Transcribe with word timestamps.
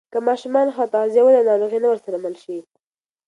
که 0.13 0.19
ماشوم 0.27 0.55
ښه 0.75 0.83
تغذیه 0.93 1.21
ولري، 1.23 1.45
ناروغي 1.49 1.79
نه 1.83 1.87
ورسره 1.89 2.17
مل 2.25 2.35
شي. 2.43 2.57